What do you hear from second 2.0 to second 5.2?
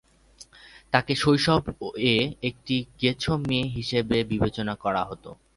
এ একটি গেছো মেয়ে হিসেবে বিবেচনা করা